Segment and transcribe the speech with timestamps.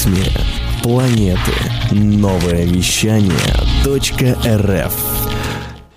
[0.00, 0.24] ритме
[0.82, 1.52] планеты.
[1.90, 3.32] Новое вещание
[3.84, 4.94] .рф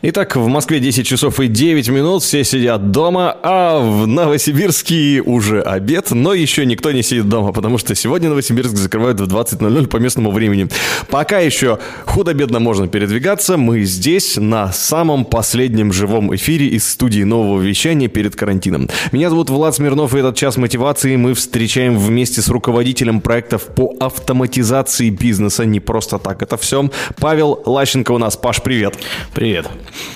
[0.05, 5.61] Итак, в Москве 10 часов и 9 минут, все сидят дома, а в Новосибирске уже
[5.61, 9.95] обед, но еще никто не сидит дома, потому что сегодня Новосибирск закрывают в 20.00 по
[9.95, 10.67] местному времени.
[11.07, 17.61] Пока еще худо-бедно можно передвигаться, мы здесь на самом последнем живом эфире из студии нового
[17.61, 18.89] вещания перед карантином.
[19.13, 23.95] Меня зовут Влад Смирнов, и этот час мотивации мы встречаем вместе с руководителем проектов по
[24.01, 25.63] автоматизации бизнеса.
[25.63, 26.89] Не просто так это все.
[27.21, 28.35] Павел Лащенко у нас.
[28.35, 28.95] Паш, привет.
[29.33, 29.69] Привет.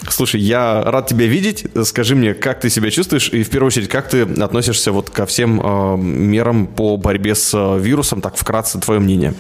[0.10, 1.66] Слушай, я рад тебя видеть.
[1.84, 5.26] Скажи мне, как ты себя чувствуешь и в первую очередь, как ты относишься вот ко
[5.26, 8.22] всем э, мерам по борьбе с э, вирусом?
[8.22, 9.34] Так вкратце твое мнение.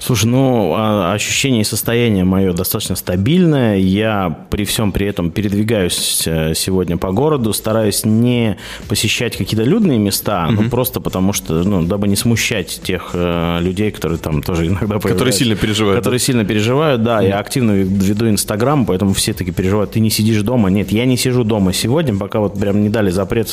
[0.00, 3.78] Слушай, ну, а, ощущение и состояние мое достаточно стабильное.
[3.78, 8.56] Я при всем при этом передвигаюсь э, сегодня по городу, стараюсь не
[8.88, 10.62] посещать какие-то людные места, угу.
[10.62, 15.00] ну, просто потому что, ну, дабы не смущать тех э, людей, которые там тоже иногда
[15.00, 15.98] Которые сильно переживают.
[15.98, 16.24] Которые да?
[16.24, 17.16] сильно переживают, да.
[17.18, 17.26] Угу.
[17.26, 19.90] Я активно веду Инстаграм, поэтому все таки переживают.
[19.90, 20.70] Ты не сидишь дома.
[20.70, 23.48] Нет, я не сижу дома сегодня, пока вот прям не дали запрет,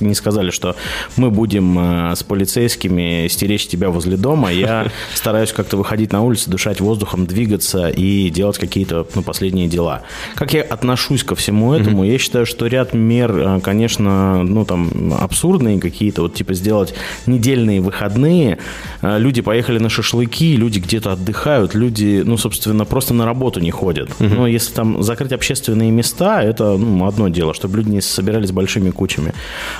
[0.00, 0.76] не сказали, что
[1.16, 4.50] мы будем э, с полицейскими стеречь тебя возле дома.
[4.50, 9.66] Я стараюсь как-то выходить выходить на улицу, дышать воздухом, двигаться и делать какие-то ну, последние
[9.66, 10.02] дела.
[10.36, 12.04] Как я отношусь ко всему этому?
[12.04, 12.12] Mm-hmm.
[12.12, 16.94] Я считаю, что ряд мер, э, конечно, ну там абсурдные какие-то, вот типа сделать
[17.26, 18.58] недельные выходные.
[19.02, 23.72] Э, люди поехали на шашлыки, люди где-то отдыхают, люди, ну, собственно, просто на работу не
[23.72, 24.10] ходят.
[24.10, 24.34] Mm-hmm.
[24.36, 28.90] Но если там закрыть общественные места, это ну, одно дело, чтобы люди не собирались большими
[28.90, 29.34] кучами.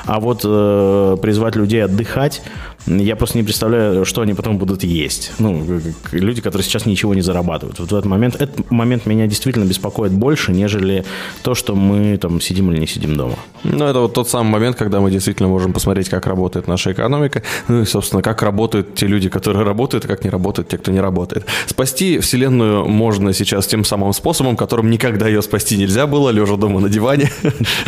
[0.06, 2.42] А вот э, призвать людей отдыхать,
[2.86, 5.33] я просто не представляю, что они потом будут есть.
[5.39, 5.81] Ну,
[6.12, 7.78] люди, которые сейчас ничего не зарабатывают.
[7.78, 11.05] Вот в этот момент, этот момент меня действительно беспокоит больше, нежели
[11.42, 13.36] то, что мы там сидим или не сидим дома.
[13.64, 17.42] Ну, это вот тот самый момент, когда мы действительно можем посмотреть, как работает наша экономика,
[17.69, 20.91] ну и, собственно, как работают те люди, которые работают, и как не работают те, кто
[20.91, 21.47] не работает.
[21.67, 26.80] Спасти Вселенную можно сейчас тем самым способом, которым никогда ее спасти нельзя было, лежа дома
[26.80, 27.30] на диване.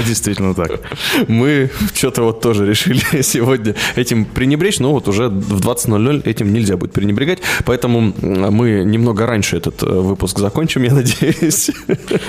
[0.07, 0.81] Действительно так.
[1.29, 6.77] Мы что-то вот тоже решили сегодня этим пренебречь, но вот уже в 20.00 этим нельзя
[6.77, 11.71] будет пренебрегать, поэтому мы немного раньше этот э, выпуск закончим, я надеюсь.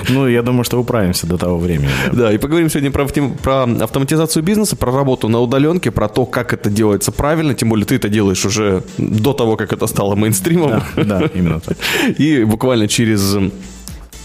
[0.08, 1.90] Ну, я думаю, что управимся до того времени.
[2.12, 3.06] Да, и поговорим сегодня про,
[3.42, 7.86] про автоматизацию бизнеса, про работу на удаленке, про то, как это делается правильно, тем более
[7.86, 10.82] ты это делаешь уже до того, как это стало мейнстримом.
[10.96, 11.76] Да, да именно так.
[12.18, 13.36] И буквально через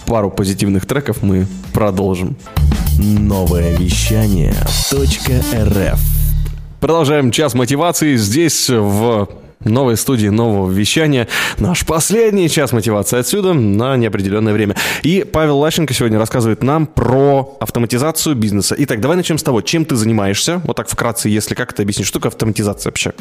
[0.06, 2.36] пару позитивных треков мы продолжим.
[2.98, 4.54] Новое вещание
[4.92, 6.19] .рф
[6.80, 9.28] Продолжаем час мотивации здесь в
[9.64, 11.28] новой студии, нового вещания.
[11.58, 14.74] Наш последний час мотивации отсюда на неопределенное время.
[15.02, 18.74] И Павел Лащенко сегодня рассказывает нам про автоматизацию бизнеса.
[18.78, 20.62] Итак, давай начнем с того, чем ты занимаешься.
[20.64, 22.06] Вот так вкратце, если как это объяснить.
[22.06, 23.12] Что такое автоматизация вообще?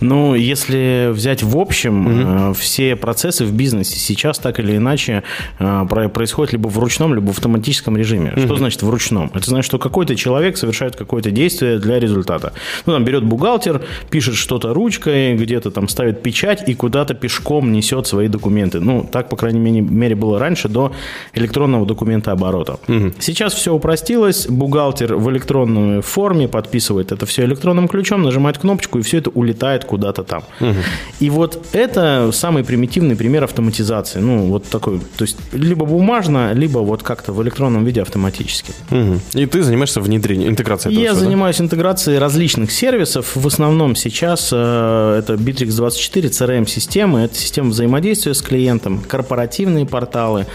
[0.00, 2.54] Ну, если взять в общем, угу.
[2.54, 5.22] все процессы в бизнесе сейчас так или иначе
[5.58, 8.32] э, происходят либо в ручном, либо в автоматическом режиме.
[8.36, 8.40] Угу.
[8.42, 9.30] Что значит в ручном?
[9.32, 12.52] Это значит, что какой-то человек совершает какое-то действие для результата.
[12.84, 18.06] Ну, там берет бухгалтер, пишет что-то ручкой, где-то там ставит печать и куда-то пешком несет
[18.06, 18.80] свои документы.
[18.80, 20.92] Ну, так, по крайней мере, было раньше, до
[21.34, 22.78] электронного документа оборота.
[22.88, 23.12] Угу.
[23.18, 24.46] Сейчас все упростилось.
[24.46, 29.84] Бухгалтер в электронной форме подписывает это все электронным ключом, нажимает кнопочку, и все это улетает
[29.84, 30.42] куда-то там.
[30.60, 30.74] Угу.
[31.20, 34.20] И вот это самый примитивный пример автоматизации.
[34.20, 38.72] Ну, вот такой, то есть, либо бумажно, либо вот как-то в электронном виде автоматически.
[38.90, 39.20] Угу.
[39.34, 41.64] И ты занимаешься внедрением, интеграцией Я всего, занимаюсь да?
[41.64, 43.36] интеграцией различных сервисов.
[43.36, 50.46] В основном сейчас э, это Bittrex Bittrex24 CRM-системы– это система взаимодействия с клиентом, корпоративные порталы.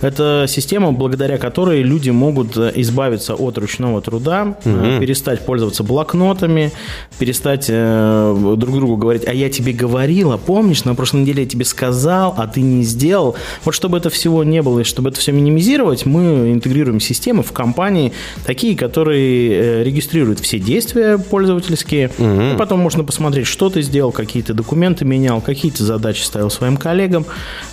[0.00, 5.00] Это система, благодаря которой люди могут э, избавиться от ручного труда, угу.
[5.00, 6.72] перестать пользоваться блокнотами,
[7.18, 11.64] перестать э, друг другу говорить, а я тебе говорила, помнишь, на прошлой неделе я тебе
[11.64, 13.36] сказал, а ты не сделал.
[13.64, 17.52] Вот чтобы это всего не было и чтобы это все минимизировать, мы интегрируем системы в
[17.52, 18.12] компании,
[18.44, 22.54] такие, которые регистрируют все действия пользовательские, угу.
[22.54, 26.76] и потом можно посмотреть, что ты сделал, какие какие-то документы менял, какие-то задачи ставил своим
[26.76, 27.26] коллегам,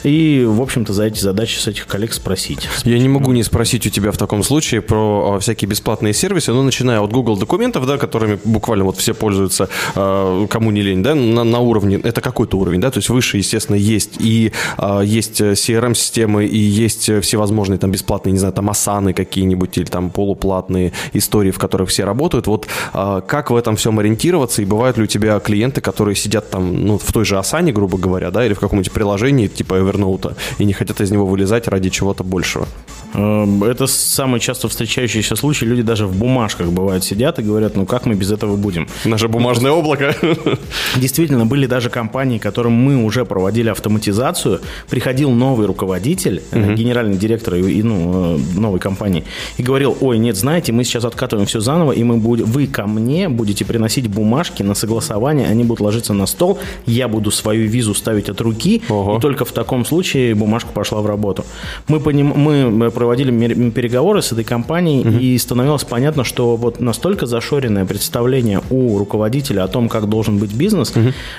[0.03, 2.67] и, в общем-то, за эти задачи с этих коллег спросить.
[2.83, 6.51] Я не могу не спросить у тебя в таком случае про а, всякие бесплатные сервисы,
[6.51, 11.01] ну, начиная от Google документов, да, которыми буквально вот все пользуются, а, кому не лень,
[11.01, 15.01] да, на, на уровне, это какой-то уровень, да, то есть выше, естественно, есть и а,
[15.01, 20.91] есть CRM-системы, и есть всевозможные там бесплатные, не знаю, там Асаны какие-нибудь, или там полуплатные
[21.13, 22.47] истории, в которых все работают.
[22.47, 26.64] Вот как в этом всем ориентироваться, и бывают ли у тебя клиенты, которые сидят там
[26.65, 30.65] ну, в той же Асане, грубо говоря, да, или в каком-нибудь приложении типа Evernote, и
[30.65, 32.67] не хотят из него вылезать ради чего-то большего.
[33.13, 35.65] Эм, Это самый часто встречающийся случай.
[35.65, 38.87] Люди даже в бумажках бывают сидят и говорят, ну как мы без этого будем?
[39.05, 40.15] Наше бумажное облако.
[40.97, 44.59] Действительно, были даже компании, которым мы уже проводили автоматизацию.
[44.89, 49.23] Приходил новый руководитель, э, генеральный директор и, и, ну, э, новой компании,
[49.57, 52.87] и говорил, ой, нет, знаете, мы сейчас откатываем все заново, и мы будем, вы ко
[52.87, 56.54] мне будете приносить бумажки на согласование, они будут ложиться на стол,
[56.85, 59.17] я буду свою визу ставить от руки, Ого.
[59.17, 61.45] и только в таком случае бумажка пошла в работу.
[61.87, 65.03] Мы, поним- мы проводили мер- переговоры с этой компанией,
[65.33, 70.53] и становилось понятно, что вот настолько зашоренное представление у руководителя о том, как должен быть
[70.53, 70.93] бизнес,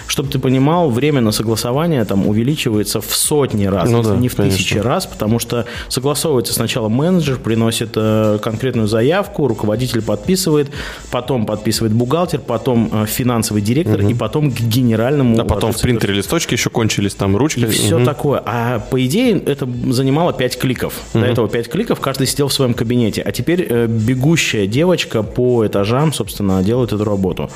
[0.06, 4.28] чтобы ты понимал, время на согласование там увеличивается в сотни раз, Ну если да, не
[4.28, 4.58] в конечно.
[4.58, 10.70] тысячи раз, потому что согласовывается сначала менеджер, приносит э, конкретную заявку, руководитель подписывает,
[11.10, 14.60] потом подписывает бухгалтер, потом э, финансовый директор, и потом к
[15.06, 15.41] генеральному...
[15.41, 17.61] А потом в принтере листочки еще кончились, там ручки.
[17.61, 18.43] и все такое.
[18.44, 20.94] А по идее это занимало 5 кликов.
[21.14, 23.23] До этого 5 кликов, каждый сидел в своем кабинете.
[23.23, 27.50] А теперь э, бегущая девочка по этажам, собственно, делает эту работу.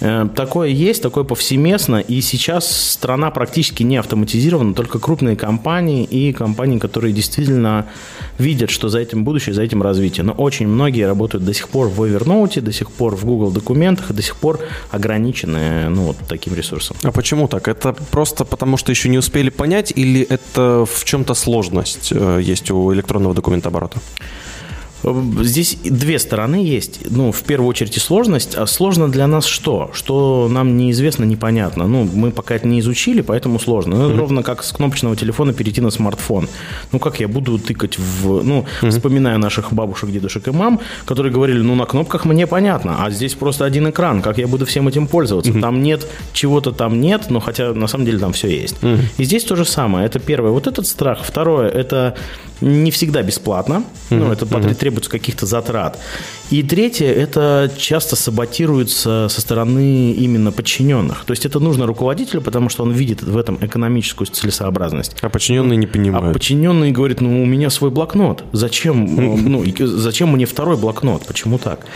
[0.00, 1.96] Э, такое есть, такое повсеместно.
[1.96, 7.86] И сейчас страна практически не автоматизирована, только крупные компании и компании, которые действительно
[8.38, 10.24] видят, что за этим будущее, за этим развитие.
[10.24, 14.10] Но очень многие работают до сих пор в Evernote, до сих пор в Google документах,
[14.10, 14.60] и до сих пор
[14.90, 16.81] ограничены ну, вот таким ресурсом.
[17.02, 17.68] А почему так?
[17.68, 22.70] Это просто потому, что еще не успели понять, или это в чем-то сложность э, есть
[22.70, 24.00] у электронного документооборота?
[25.40, 27.00] Здесь две стороны есть.
[27.10, 28.54] Ну, в первую очередь и сложность.
[28.54, 29.90] А сложно для нас что?
[29.92, 31.86] Что нам неизвестно, непонятно.
[31.86, 33.96] Ну, мы пока это не изучили, поэтому сложно.
[33.96, 36.48] Ну, ровно как с кнопочного телефона перейти на смартфон.
[36.92, 38.42] Ну, как я буду тыкать в...
[38.42, 43.10] Ну, вспоминая наших бабушек, дедушек и мам, которые говорили, ну, на кнопках мне понятно, а
[43.10, 44.22] здесь просто один экран.
[44.22, 45.52] Как я буду всем этим пользоваться?
[45.52, 48.76] Там нет чего-то там нет, но хотя на самом деле там все есть.
[49.18, 50.06] И здесь то же самое.
[50.06, 50.52] Это первое.
[50.52, 51.20] Вот этот страх.
[51.24, 52.14] Второе, это
[52.62, 53.84] не всегда бесплатно.
[54.10, 55.98] Ну, это потр- требуется каких-то затрат.
[56.50, 61.24] И третье, это часто саботируется со стороны именно подчиненных.
[61.24, 65.16] То есть это нужно руководителю, потому что он видит в этом экономическую целесообразность.
[65.22, 66.32] А подчиненные не А понимают.
[66.32, 68.44] подчиненный говорит, ну, у меня свой блокнот.
[68.52, 71.26] Зачем, э, ну, и зачем мне второй блокнот?
[71.26, 71.86] Почему так?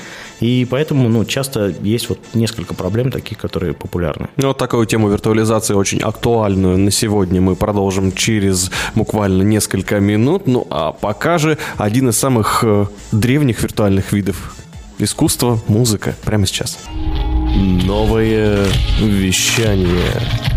[0.40, 4.28] И поэтому, ну, часто есть вот несколько проблем таких, которые популярны.
[4.36, 10.46] Ну, вот такую тему виртуализации очень актуальную на сегодня мы продолжим через буквально несколько минут.
[10.46, 14.54] Ну, а пока же один из самых э, древних виртуальных видов
[14.98, 16.14] искусства– музыка.
[16.24, 16.78] Прямо сейчас.
[17.56, 18.66] Новое
[19.00, 20.12] вещание.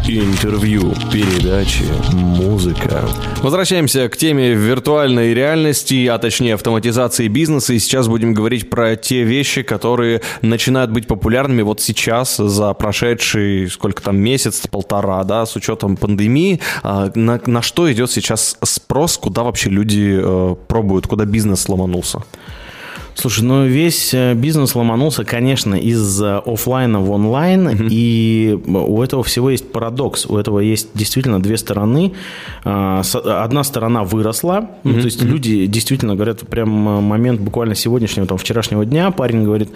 [0.06, 3.07] Интервью, передачи, музыка.
[3.42, 7.74] Возвращаемся к теме виртуальной реальности, а точнее автоматизации бизнеса.
[7.74, 13.69] И сейчас будем говорить про те вещи, которые начинают быть популярными вот сейчас, за прошедший,
[13.69, 16.60] сколько там, месяц, полтора, да, с учетом пандемии.
[16.84, 22.24] А, На, на что идет сейчас спрос, куда вообще люди э, пробуют, куда бизнес сломанулся?
[23.15, 29.23] Слушай, ну весь э, бизнес ломанулся, конечно, из э, оффлайна в онлайн, и у этого
[29.23, 30.25] всего есть парадокс.
[30.25, 32.13] У этого есть действительно две стороны.
[32.63, 33.01] А,
[33.44, 38.38] Одна сторона выросла, ну, то есть люди действительно говорят, прям э, момент буквально сегодняшнего, там,
[38.38, 39.69] вчерашнего дня, парень говорит,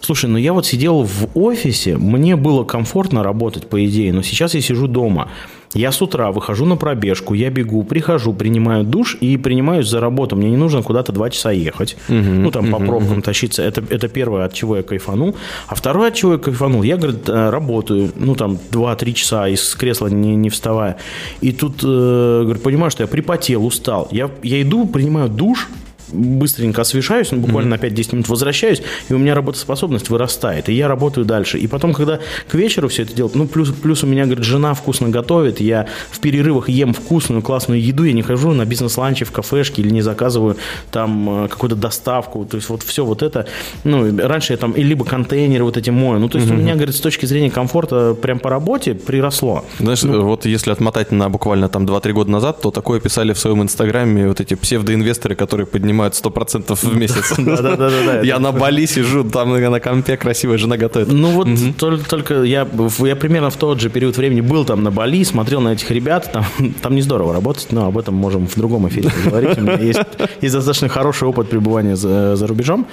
[0.00, 4.54] слушай, ну я вот сидел в офисе, мне было комфортно работать, по идее, но сейчас
[4.54, 5.28] я сижу дома.
[5.76, 10.34] Я с утра выхожу на пробежку, я бегу, прихожу, принимаю душ и принимаюсь за работу.
[10.34, 11.96] Мне не нужно куда-то два часа ехать.
[12.08, 13.62] ну, там, по пробкам тащиться.
[13.62, 15.36] Это, это первое, от чего я кайфанул.
[15.66, 19.74] А второе, от чего я кайфанул, я, говорит, э, работаю, ну, там, 2-3 часа из
[19.74, 20.96] кресла не, не вставая.
[21.42, 24.08] И тут, э, говорит, понимаю, что я припотел, устал.
[24.10, 25.68] Я, я иду, принимаю душ,
[26.16, 30.88] быстренько освежаюсь, ну, буквально на 5-10 минут возвращаюсь, и у меня работоспособность вырастает, и я
[30.88, 31.58] работаю дальше.
[31.58, 34.74] И потом, когда к вечеру все это делать, ну, плюс, плюс у меня, говорит, жена
[34.74, 39.32] вкусно готовит, я в перерывах ем вкусную, классную еду, я не хожу на бизнес-ланчи в
[39.32, 40.56] кафешке или не заказываю
[40.90, 43.46] там э, какую-то доставку, то есть вот все вот это,
[43.84, 46.74] ну, раньше я там и либо контейнеры вот эти мою, ну, то есть у меня,
[46.74, 49.64] говорит, с точки зрения комфорта прям по работе приросло.
[49.78, 53.62] Знаешь, вот если отмотать на буквально там 2-3 года назад, то такое писали в своем
[53.62, 57.34] инстаграме вот эти псевдоинвесторы, которые поднимают 100% в месяц.
[57.38, 58.20] Да-да-да-да.
[58.22, 61.12] Я на Бали сижу, там на компе красивая жена готовит.
[61.12, 61.48] Ну вот
[61.78, 65.90] только, я, примерно в тот же период времени был там на Бали, смотрел на этих
[65.90, 69.58] ребят, там, не здорово работать, но об этом можем в другом эфире поговорить.
[69.58, 70.00] У меня есть,
[70.40, 72.86] достаточно хороший опыт пребывания за, рубежом.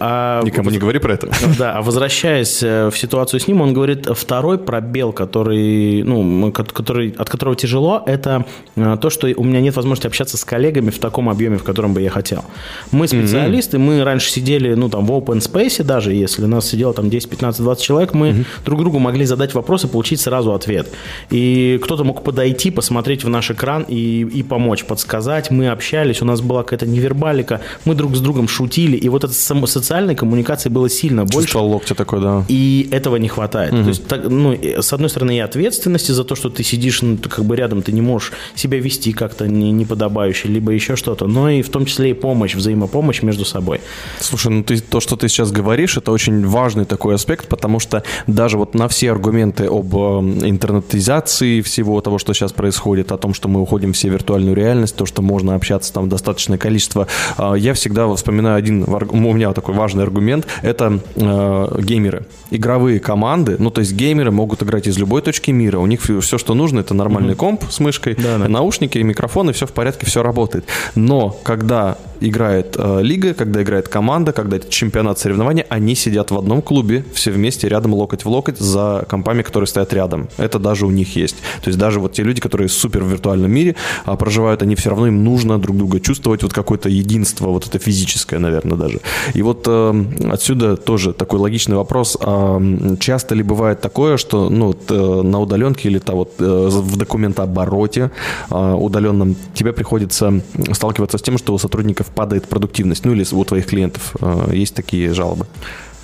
[0.00, 1.28] А, Никому не говори про это.
[1.58, 7.14] да, а возвращаясь э, в ситуацию с ним, он говорит, второй пробел, который, ну, который,
[7.18, 10.98] от которого тяжело, это э, то, что у меня нет возможности общаться с коллегами в
[10.98, 12.44] таком объеме, в котором бы я хотел.
[12.90, 13.98] Мы специалисты, mm-hmm.
[13.98, 17.62] мы раньше сидели, ну, там, в open space даже, если нас сидело там 10, 15,
[17.62, 18.44] 20 человек, мы mm-hmm.
[18.64, 20.88] друг другу могли задать вопрос и получить сразу ответ.
[21.30, 25.50] И кто-то мог подойти, посмотреть в наш экран и, и помочь, подсказать.
[25.50, 29.34] Мы общались, у нас была какая-то невербалика, мы друг с другом шутили, и вот этой
[29.34, 31.48] социальной коммуникации было сильно больше.
[31.48, 32.44] Чувство локтя такое, да.
[32.48, 33.72] И этого не хватает.
[33.72, 33.82] Mm-hmm.
[33.82, 37.16] То есть, так, ну, с одной стороны, и ответственности за то, что ты сидишь, ну,
[37.16, 41.50] как бы рядом, ты не можешь себя вести как-то не, неподобающе, либо еще что-то, но
[41.50, 43.80] и в том числе и помощь, взаимопомощь между собой.
[44.20, 48.02] Слушай, ну ты, то, что ты сейчас говоришь, это очень важный такой аспект, потому что
[48.26, 53.34] даже вот на все аргументы об э, интернетизации всего того, что сейчас происходит, о том,
[53.34, 57.54] что мы уходим в все виртуальную реальность, то, что можно общаться там достаточное количество, э,
[57.58, 62.26] я всегда вспоминаю один, у меня такой важный аргумент, это э, геймеры.
[62.50, 66.38] Игровые команды, ну то есть геймеры могут играть из любой точки мира, у них все,
[66.38, 67.40] что нужно, это нормальный угу.
[67.40, 68.48] комп с мышкой, да, да.
[68.48, 70.64] наушники, микрофоны, все в порядке, все работает.
[70.94, 76.62] Но когда играет э, лига, когда играет команда, когда чемпионат соревнования, они сидят в одном
[76.62, 80.28] клубе, все вместе, рядом локоть в локоть за компами, которые стоят рядом.
[80.36, 81.36] Это даже у них есть.
[81.62, 84.90] То есть даже вот те люди, которые супер в виртуальном мире а, проживают, они все
[84.90, 89.00] равно им нужно друг друга чувствовать, вот какое-то единство, вот это физическое, наверное, даже.
[89.34, 92.16] И вот э, отсюда тоже такой логичный вопрос.
[92.20, 92.60] А,
[93.00, 96.96] часто ли бывает такое, что ну, вот, э, на удаленке или -то вот э, в
[96.96, 98.10] документообороте
[98.50, 100.40] э, удаленном тебе приходится
[100.72, 104.74] сталкиваться с тем, что у сотрудников падает продуктивность, ну или у твоих клиентов э, есть
[104.74, 105.46] такие жалобы?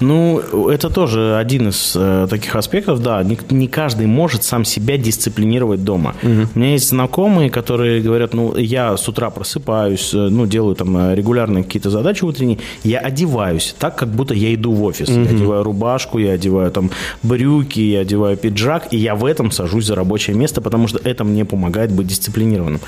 [0.00, 3.22] Ну, это тоже один из э, таких аспектов, да.
[3.22, 6.14] Не, не каждый может сам себя дисциплинировать дома.
[6.22, 6.48] Угу.
[6.54, 10.96] У меня есть знакомые, которые говорят, ну, я с утра просыпаюсь, э, ну, делаю там
[10.96, 15.08] э, регулярные какие-то задачи утренние, я одеваюсь так, как будто я иду в офис.
[15.08, 15.20] Угу.
[15.20, 16.90] Я одеваю рубашку, я одеваю там
[17.22, 21.24] брюки, я одеваю пиджак, и я в этом сажусь за рабочее место, потому что это
[21.24, 22.80] мне помогает быть дисциплинированным.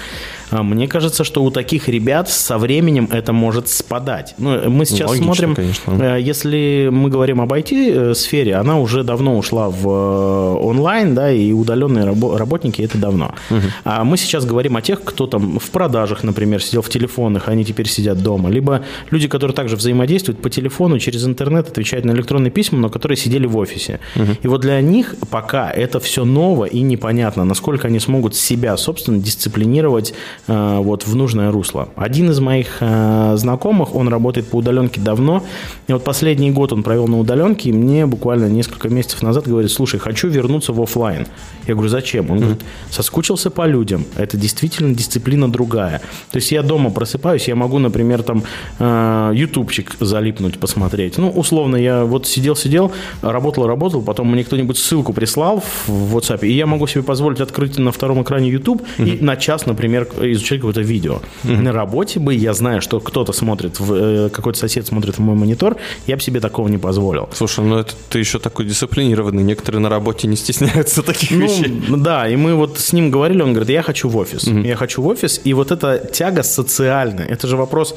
[0.51, 4.35] А мне кажется, что у таких ребят со временем это может спадать.
[4.39, 6.17] Ну, мы сейчас Логично, смотрим, конечно.
[6.17, 12.05] если мы говорим об IT-сфере, она уже давно ушла в э, онлайн, да, и удаленные
[12.05, 13.35] работники это давно.
[13.51, 13.61] Угу.
[13.85, 17.65] А мы сейчас говорим о тех, кто там в продажах, например, сидел в телефонах, они
[17.65, 18.51] теперь сидят дома.
[18.51, 23.17] Либо люди, которые также взаимодействуют по телефону, через интернет, отвечают на электронные письма, но которые
[23.17, 24.01] сидели в офисе.
[24.17, 24.27] Угу.
[24.43, 29.19] И вот для них пока это все ново и непонятно, насколько они смогут себя, собственно,
[29.19, 30.15] дисциплинировать
[30.49, 31.89] э, вот в нужное русло.
[31.97, 35.43] Один из моих э, знакомых, он работает по удаленке давно,
[35.89, 39.73] и вот последний год он провел на удаленке, и мне буквально несколько месяцев назад говорит,
[39.73, 41.27] слушай, хочу вернутся в офлайн.
[41.67, 42.31] Я говорю, зачем?
[42.31, 44.05] Он говорит, соскучился по людям.
[44.17, 46.01] Это действительно дисциплина другая.
[46.31, 48.45] То есть я дома просыпаюсь, я могу, например, там
[48.79, 51.19] э, ютубчик залипнуть, посмотреть.
[51.19, 56.53] Ну, условно, я вот сидел-сидел, работал, работал, потом мне кто-нибудь ссылку прислал в WhatsApp, и
[56.53, 60.83] я могу себе позволить открыть на втором экране YouTube и на час, например, изучать какое-то
[60.83, 61.21] видео.
[61.43, 65.77] На работе бы я знаю, что кто-то смотрит, э, какой-то сосед смотрит в мой монитор,
[66.07, 67.29] я бы себе такого не позволил.
[67.33, 69.43] Слушай, ну это ты еще такой дисциплинированный.
[69.43, 71.83] Некоторые на работе не стесняются таких ну, вещей.
[71.97, 74.45] Да, и мы вот с ним говорили, он говорит, я хочу в офис.
[74.45, 74.61] Угу.
[74.61, 77.95] Я хочу в офис, и вот эта тяга социальная, это же вопрос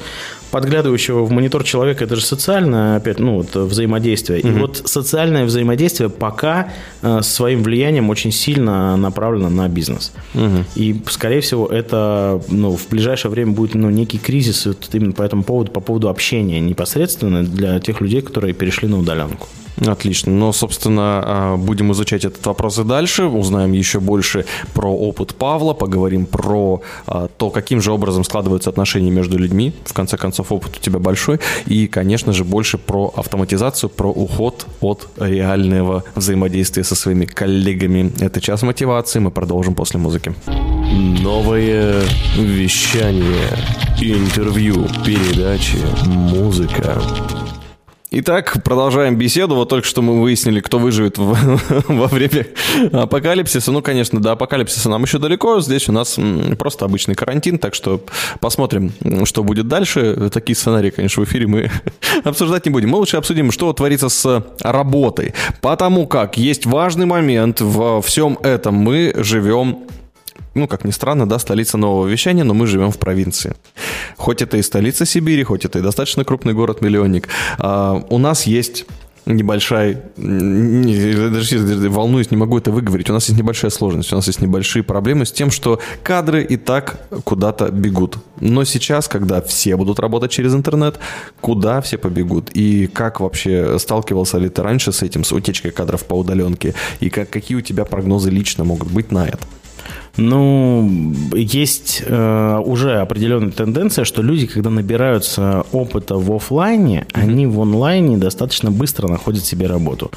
[0.50, 4.40] подглядывающего в монитор человека, это же социальное, опять, ну, вот, взаимодействие.
[4.40, 4.48] Угу.
[4.48, 6.72] И вот социальное взаимодействие пока
[7.02, 10.12] э, своим влиянием очень сильно направлено на бизнес.
[10.34, 10.64] Угу.
[10.74, 15.22] И, скорее всего, это, ну, в ближайшее время будет, ну, некий кризис вот именно по
[15.22, 19.48] этому поводу, по поводу общения непосредственно для тех людей, которые перешли на удаленку.
[19.86, 20.32] Отлично.
[20.32, 23.24] Но, собственно, а, будем изучать этот вопрос и дальше.
[23.24, 29.10] Узнаем еще больше про опыт Павла, поговорим про а, то, каким же образом складываются отношения
[29.10, 29.72] между людьми.
[29.84, 31.40] В конце концов, опыт у тебя большой.
[31.66, 38.12] И, конечно же, больше про автоматизацию, про уход от реального взаимодействия со своими коллегами.
[38.20, 39.18] Это час мотивации.
[39.18, 40.34] Мы продолжим после музыки.
[41.22, 42.02] Новое
[42.36, 43.48] вещание,
[44.00, 47.00] интервью, передачи, музыка.
[48.12, 49.54] Итак, продолжаем беседу.
[49.54, 51.32] Вот только что мы выяснили, кто выживет в,
[51.88, 52.44] во время
[52.90, 53.70] апокалипсиса.
[53.70, 55.60] Ну, конечно, до апокалипсиса нам еще далеко.
[55.60, 56.18] Здесь у нас
[56.58, 58.04] просто обычный карантин, так что
[58.40, 58.92] посмотрим,
[59.26, 60.28] что будет дальше.
[60.32, 61.70] Такие сценарии, конечно, в эфире мы
[62.24, 62.88] обсуждать не будем.
[62.88, 65.32] Мы лучше обсудим, что творится с работой.
[65.60, 68.74] Потому как есть важный момент во всем этом.
[68.74, 69.84] Мы живем
[70.54, 73.54] ну, как ни странно, да, столица нового вещания, но мы живем в провинции.
[74.16, 77.28] Хоть это и столица Сибири, хоть это и достаточно крупный город-миллионник,
[77.58, 78.86] а, у нас есть
[79.26, 84.40] небольшая, даже волнуюсь, не могу это выговорить, у нас есть небольшая сложность, у нас есть
[84.40, 88.16] небольшие проблемы с тем, что кадры и так куда-то бегут.
[88.40, 90.98] Но сейчас, когда все будут работать через интернет,
[91.40, 92.50] куда все побегут?
[92.54, 96.74] И как вообще сталкивался ли ты раньше с этим, с утечкой кадров по удаленке?
[97.00, 99.38] И как, какие у тебя прогнозы лично могут быть на это?
[100.16, 100.90] Ну,
[101.34, 107.20] есть э, уже определенная тенденция, что люди, когда набираются опыта в офлайне, mm-hmm.
[107.20, 110.10] они в онлайне достаточно быстро находят себе работу.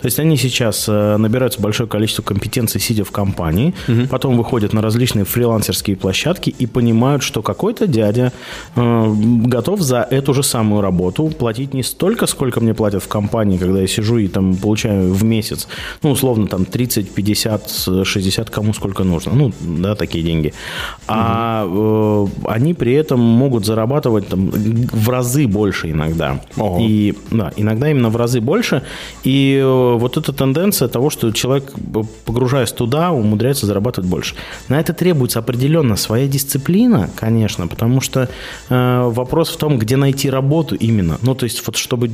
[0.00, 4.08] То есть они сейчас э, набираются большое количество компетенций, сидя в компании, mm-hmm.
[4.08, 8.32] потом выходят на различные фрилансерские площадки и понимают, что какой-то дядя
[8.76, 9.14] э,
[9.46, 13.80] готов за эту же самую работу платить не столько, сколько мне платят в компании, когда
[13.80, 15.68] я сижу и там получаю в месяц,
[16.02, 20.52] ну, условно, там 30, 50, 60, кому сколько нужно ну, да, такие деньги.
[21.06, 26.40] А э, они при этом могут зарабатывать там, в разы больше иногда.
[26.56, 26.78] Ого.
[26.80, 28.82] И, да, иногда именно в разы больше.
[29.22, 31.72] И э, вот эта тенденция того, что человек,
[32.24, 34.34] погружаясь туда, умудряется зарабатывать больше.
[34.68, 38.28] На это требуется определенно своя дисциплина, конечно, потому что
[38.68, 41.18] э, вопрос в том, где найти работу именно.
[41.22, 42.10] Ну, то есть, вот чтобы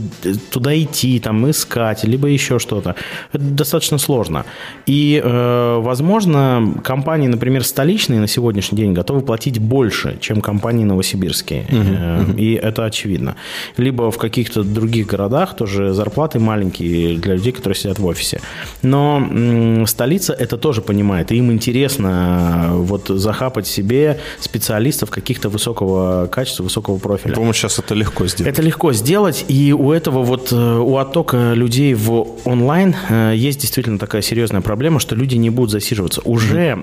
[0.51, 2.97] туда идти, там, искать, либо еще что-то.
[3.33, 4.45] Это достаточно сложно.
[4.87, 10.85] И, э, возможно, компания компании, например, столичные на сегодняшний день готовы платить больше, чем компании
[10.85, 11.65] новосибирские.
[11.71, 13.37] Угу, И это очевидно.
[13.77, 18.41] Либо в каких-то других городах тоже зарплаты маленькие для людей, которые сидят в офисе.
[18.83, 21.31] Но столица это тоже понимает.
[21.31, 27.35] И им интересно э, вот захапать себе специалистов каких-то высокого качества, высокого профиля.
[27.35, 28.53] По-моему, сейчас это легко сделать.
[28.53, 29.45] Это легко сделать.
[29.47, 32.97] И у этого вот, э, у оттока людей в онлайн
[33.35, 36.21] есть действительно такая серьезная проблема, что люди не будут засиживаться.
[36.25, 36.77] Уже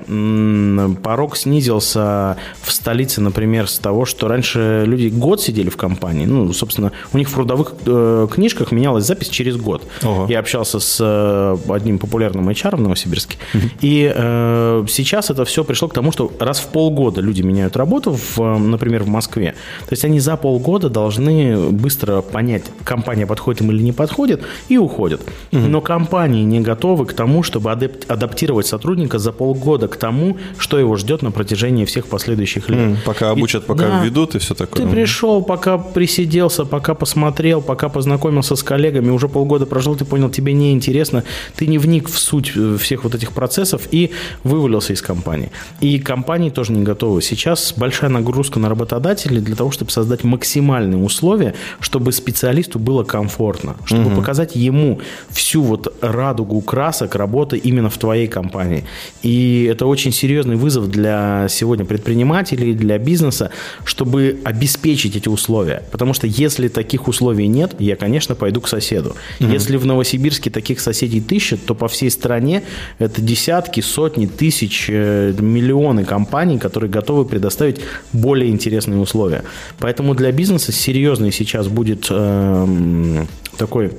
[1.04, 6.25] порог снизился в столице, например, с того, что раньше люди год сидели в компании.
[6.25, 9.84] Ну, собственно, у них в трудовых э, книжках менялась запись через год.
[10.04, 10.28] Ого.
[10.30, 13.38] Я общался с э, одним популярным HR в Новосибирске.
[13.54, 13.63] Угу.
[13.82, 18.18] И э, сейчас это все пришло к тому, что раз в полгода люди меняют работу,
[18.36, 19.56] в, например, в Москве.
[19.88, 24.78] То есть они за полгода должны быстро понять, компания подходит им или не подходит, и
[24.78, 25.22] уходят.
[25.51, 25.60] Угу.
[25.60, 30.98] Но компании не готовы к тому, чтобы адаптировать сотрудника за полгода к тому, что его
[30.98, 32.80] ждет на протяжении всех последующих лет.
[32.80, 34.86] Mm, пока обучат, и, пока да, введут и все такое.
[34.86, 40.30] Ты пришел, пока присиделся, пока посмотрел, пока познакомился с коллегами, уже полгода прожил, ты понял,
[40.30, 41.24] тебе не интересно,
[41.56, 44.12] ты не вник в суть э, всех вот этих процессов и
[44.44, 45.50] вывалился из компании.
[45.80, 47.22] И компании тоже не готовы.
[47.22, 53.75] Сейчас большая нагрузка на работодателей для того, чтобы создать максимальные условия, чтобы специалисту было комфортно,
[53.86, 54.15] чтобы угу.
[54.18, 55.00] показать ему
[55.30, 58.84] всю вот радугу красок работы именно в твоей компании.
[59.24, 63.51] И это очень серьезный вызов для сегодня предпринимателей, для бизнеса,
[63.83, 65.83] чтобы обеспечить эти условия.
[65.92, 69.16] Потому что если таких условий нет, я, конечно, пойду к соседу.
[69.40, 69.50] Угу.
[69.50, 72.64] Если в Новосибирске таких соседей тысяча, то по всей стране
[72.98, 77.81] это десятки, сотни, тысяч, э, миллионы компаний, которые готовы предоставить
[78.14, 79.44] более интересные условия.
[79.77, 83.25] Поэтому для бизнеса серьезный сейчас будет э,
[83.57, 83.92] такой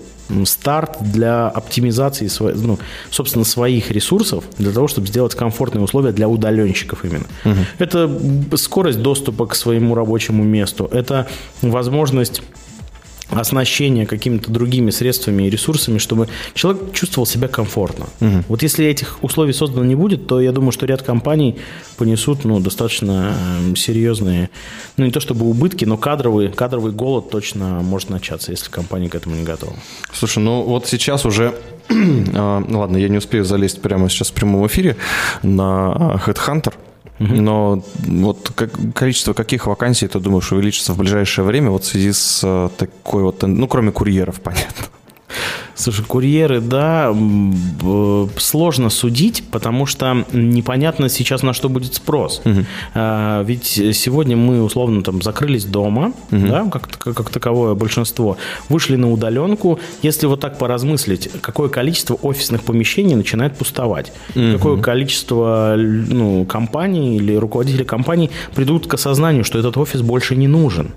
[0.44, 2.78] старт для оптимизации, ну,
[3.10, 7.26] собственно, своих ресурсов для того, чтобы сделать комфортные условия для удаленщиков именно.
[7.44, 7.54] Угу.
[7.78, 11.28] Это скорость доступа к своему рабочему месту, это
[11.60, 12.42] возможность
[13.32, 18.06] оснащение какими-то другими средствами и ресурсами, чтобы человек чувствовал себя комфортно.
[18.20, 18.44] Угу.
[18.48, 21.56] Вот если этих условий создано не будет, то я думаю, что ряд компаний
[21.96, 23.34] понесут ну, достаточно
[23.72, 24.50] э, серьезные,
[24.96, 29.14] ну не то чтобы убытки, но кадровый, кадровый голод точно может начаться, если компания к
[29.14, 29.74] этому не готова.
[30.12, 31.54] Слушай, ну вот сейчас уже
[31.88, 34.96] а, ну ладно, я не успею залезть прямо сейчас в прямом эфире
[35.42, 36.74] на Headhunter,
[37.30, 42.12] но вот как, количество каких вакансий ты думаешь увеличится в ближайшее время вот в связи
[42.12, 44.86] с э, такой вот, ну, кроме курьеров, понятно?
[45.74, 47.14] Слушай, курьеры, да,
[48.36, 52.42] сложно судить, потому что непонятно сейчас на что будет спрос.
[52.44, 52.64] Угу.
[52.94, 56.46] А, ведь сегодня мы условно там закрылись дома, угу.
[56.46, 58.36] да, как, как таковое большинство,
[58.68, 59.78] вышли на удаленку.
[60.02, 64.52] Если вот так поразмыслить, какое количество офисных помещений начинает пустовать, угу.
[64.52, 70.48] какое количество ну, компаний или руководителей компаний придут к осознанию, что этот офис больше не
[70.48, 70.90] нужен.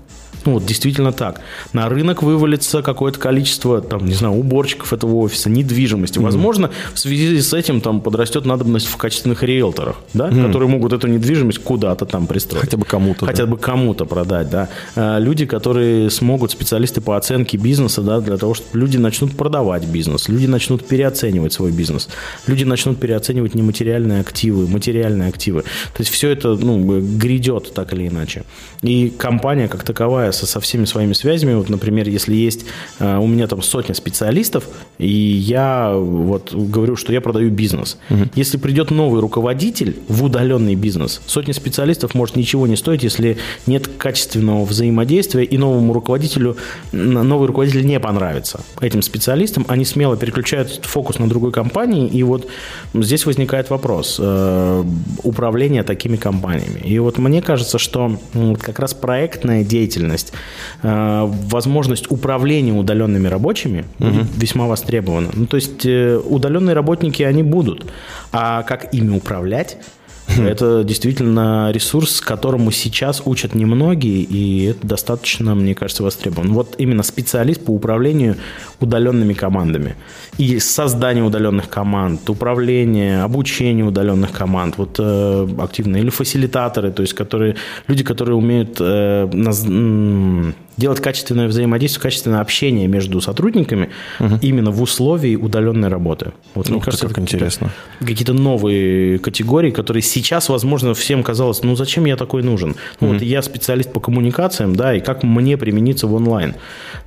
[0.46, 1.40] Ну, вот действительно так.
[1.72, 6.18] На рынок вывалится какое-то количество, там, не знаю, уборщиков этого офиса, недвижимости.
[6.18, 6.22] Mm-hmm.
[6.22, 10.46] Возможно, в связи с этим там подрастет надобность в качественных риэлторах, да, mm-hmm.
[10.46, 12.64] которые могут эту недвижимость куда-то там пристроить.
[12.64, 13.26] Хотя бы кому-то.
[13.26, 13.50] Хотя да.
[13.50, 14.68] бы кому-то продать, да.
[14.94, 19.84] А, люди, которые смогут, специалисты по оценке бизнеса, да, для того, чтобы люди начнут продавать
[19.84, 22.08] бизнес, люди начнут переоценивать свой бизнес,
[22.46, 25.62] люди начнут переоценивать нематериальные активы, материальные активы.
[25.62, 28.44] То есть все это, ну, грядет так или иначе.
[28.82, 31.54] И компания как таковая со, со всеми своими связями.
[31.54, 32.66] Вот, например, если есть
[32.98, 34.68] э, у меня там сотня специалистов,
[34.98, 37.98] и я вот говорю, что я продаю бизнес.
[38.10, 38.20] Угу.
[38.34, 43.88] Если придет новый руководитель в удаленный бизнес, сотня специалистов может ничего не стоить, если нет
[43.98, 46.56] качественного взаимодействия, и новому руководителю,
[46.92, 52.48] новый руководитель не понравится этим специалистам, они смело переключают фокус на другой компании, и вот
[52.94, 54.84] здесь возникает вопрос э,
[55.22, 56.80] управления такими компаниями.
[56.84, 58.18] И вот мне кажется, что
[58.60, 60.25] как раз проектная деятельность,
[60.82, 64.26] э, возможность управления удаленными рабочими угу.
[64.36, 65.30] весьма востребована.
[65.32, 67.86] Ну, то есть э, удаленные работники, они будут,
[68.32, 69.78] а как ими управлять,
[70.28, 76.52] это действительно ресурс, которому сейчас учат немногие, и это достаточно, мне кажется, востребован.
[76.52, 78.36] Вот именно специалист по управлению
[78.80, 79.96] удаленными командами.
[80.38, 85.96] И создание удаленных команд, управление, обучение удаленных команд, вот э, активно.
[85.96, 89.64] Или фасилитаторы, то есть которые, люди, которые умеют э, наз,
[90.76, 94.38] делать качественное взаимодействие, качественное общение между сотрудниками угу.
[94.42, 96.32] именно в условии удаленной работы.
[96.54, 97.70] Вот, мне кажется, как интересно.
[98.00, 102.76] Какие-то новые категории, которые сейчас, возможно, всем казалось, ну зачем я такой нужен?
[103.00, 103.14] Ну, угу.
[103.14, 106.54] Вот я специалист по коммуникациям, да, и как мне примениться в онлайн?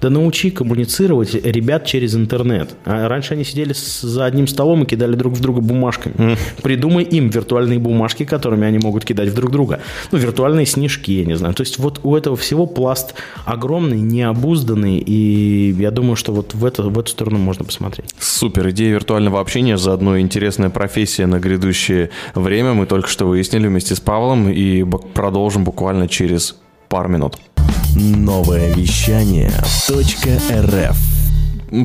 [0.02, 2.76] Да научи коммуницировать ребят через интернет.
[2.86, 6.16] А раньше они сидели за одним столом и кидали друг в друга бумажками.
[6.16, 6.38] Mm.
[6.64, 9.80] Придумай им виртуальные бумажки, которыми они могут кидать в друг друга.
[10.12, 11.54] Ну, виртуальные снежки, я не знаю.
[11.54, 13.14] То есть вот у этого всего пласт
[13.46, 18.14] огромный, необузданный, и я думаю, что вот в, это, в эту сторону можно посмотреть.
[18.20, 18.70] Супер.
[18.70, 22.74] Идея виртуального общения, заодно интересная профессия на грядущее время.
[22.74, 26.56] Мы только что выяснили вместе с Павлом и продолжим буквально через
[26.88, 27.38] пару минут.
[27.96, 29.52] Новое вещание
[29.90, 31.19] .рф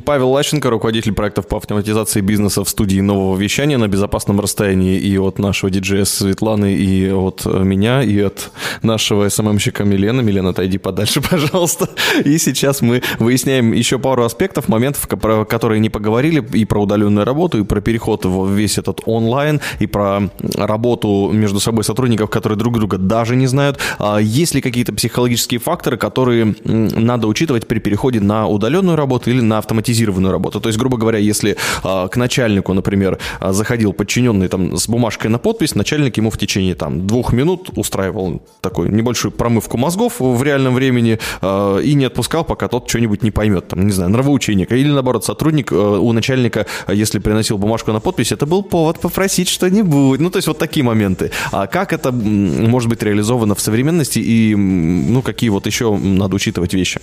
[0.05, 5.18] Павел Лащенко, руководитель проектов по автоматизации бизнеса в студии нового вещания на безопасном расстоянии и
[5.18, 8.51] от нашего диджея Светланы, и от меня, и от
[8.83, 10.23] нашего СММщика Милена.
[10.23, 11.90] Милена, отойди подальше, пожалуйста.
[12.25, 17.27] И сейчас мы выясняем еще пару аспектов, моментов, про которые не поговорили, и про удаленную
[17.27, 22.59] работу, и про переход в весь этот онлайн, и про работу между собой сотрудников, которые
[22.59, 23.79] друг друга даже не знают.
[23.99, 29.40] А есть ли какие-то психологические факторы, которые надо учитывать при переходе на удаленную работу или
[29.40, 30.60] на автоматизацию автоматизированную работу.
[30.60, 35.30] То есть, грубо говоря, если а, к начальнику, например, а, заходил подчиненный там с бумажкой
[35.30, 40.42] на подпись, начальник ему в течение там двух минут устраивал такую небольшую промывку мозгов в
[40.42, 44.66] реальном времени а, и не отпускал, пока тот что-нибудь не поймет, там, не знаю, нравоучение.
[44.70, 50.20] Или наоборот, сотрудник у начальника, если приносил бумажку на подпись, это был повод попросить что-нибудь.
[50.20, 51.30] Ну, то есть вот такие моменты.
[51.52, 56.74] А как это может быть реализовано в современности и, ну, какие вот еще надо учитывать
[56.74, 57.00] вещи?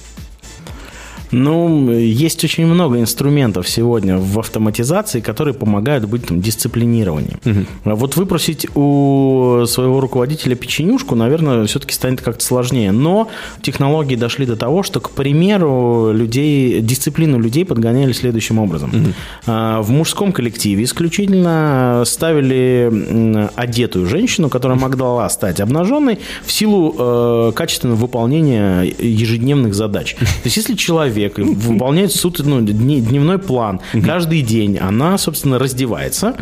[1.31, 7.37] Ну, есть очень много инструментов сегодня в автоматизации, которые помогают быть там, дисциплинированнее.
[7.45, 7.95] Угу.
[7.95, 12.91] Вот выпросить у своего руководителя печенюшку, наверное, все-таки станет как-то сложнее.
[12.91, 13.29] Но
[13.61, 18.89] технологии дошли до того, что, к примеру, людей, дисциплину людей подгоняли следующим образом.
[18.89, 19.51] Угу.
[19.81, 27.97] В мужском коллективе исключительно ставили одетую женщину, которая могла стать обнаженной в силу э, качественного
[27.97, 30.15] выполнения ежедневных задач.
[30.19, 36.35] То есть, если человек человек выполняет суд, ну, дневной план каждый день, она, собственно, раздевается.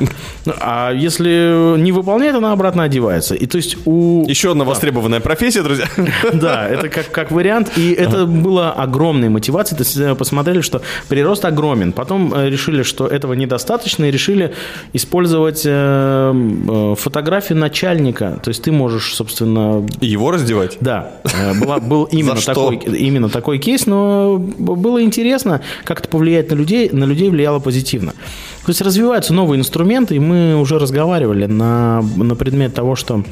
[0.60, 3.36] А если не выполняет, она обратно одевается.
[3.36, 4.26] И то есть у...
[4.28, 5.88] Еще одна востребованная профессия, друзья.
[6.34, 7.72] Да, это как, как вариант.
[7.78, 9.78] И это была огромная мотивация.
[9.78, 11.92] То есть э, посмотрели, что прирост огромен.
[11.92, 14.54] Потом э, решили, что этого недостаточно, и решили
[14.94, 18.40] использовать э, фотографию начальника.
[18.44, 19.86] То есть ты можешь, собственно...
[20.02, 20.78] Его раздевать?
[20.82, 21.12] Да.
[21.60, 24.38] Была, был именно, такой, именно такой кейс, но
[24.76, 28.12] было интересно, как это повлияет на людей, на людей влияло позитивно.
[28.12, 33.24] То есть развиваются новые инструменты, и мы уже разговаривали на, на предмет того, что